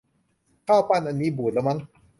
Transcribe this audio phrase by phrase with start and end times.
[0.67, 1.79] ข้าวปั้นอันนี้บูดแล้วมั้ง